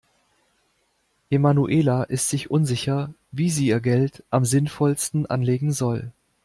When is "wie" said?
3.31-3.51